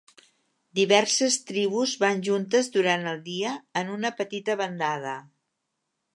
Diverses 0.77 1.35
tribus 1.51 1.93
van 2.05 2.23
juntes 2.29 2.73
durant 2.79 3.07
el 3.13 3.21
dia 3.29 3.53
en 3.83 3.93
una 3.99 4.13
petita 4.23 4.59
bandada. 4.65 5.15